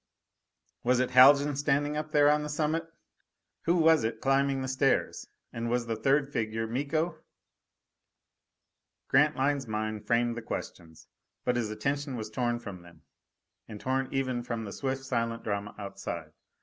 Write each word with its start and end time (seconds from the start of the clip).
Was 0.83 0.99
it 0.99 1.11
Haljan 1.11 1.55
standing 1.55 1.95
up 1.95 2.11
there 2.11 2.27
on 2.31 2.41
the 2.41 2.49
summit? 2.49 2.87
Who 3.65 3.75
was 3.75 4.03
it 4.03 4.19
climbing 4.19 4.63
the 4.63 4.67
stairs? 4.67 5.27
And 5.53 5.69
was 5.69 5.85
the 5.85 5.95
third 5.95 6.33
figure 6.33 6.65
Miko? 6.65 7.19
Grantline's 9.09 9.67
mind 9.67 10.07
framed 10.07 10.35
the 10.35 10.41
questions. 10.41 11.05
But 11.45 11.55
his 11.55 11.69
attention 11.69 12.15
was 12.15 12.31
torn 12.31 12.57
from 12.57 12.81
them, 12.81 13.03
and 13.67 13.79
torn 13.79 14.07
even 14.11 14.41
from 14.41 14.63
the 14.65 14.73
swift 14.73 15.03
silent 15.05 15.43
drama 15.43 15.75
outside. 15.77 16.31